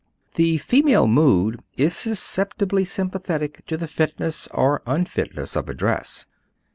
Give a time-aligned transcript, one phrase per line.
[0.33, 6.25] The female mood is susceptibly sympathetic to the fitness or unfitness of dress.